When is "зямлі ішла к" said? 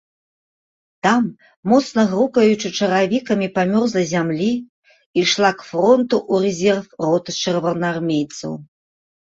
4.13-5.69